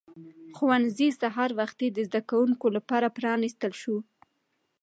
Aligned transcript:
ښوونځی 0.55 1.09
سهار 1.21 1.51
وختي 1.59 1.87
د 1.91 1.97
زده 2.07 2.21
کوونکو 2.29 2.65
لپاره 2.75 3.07
پرانیستل 3.17 3.73
شو 3.81 3.97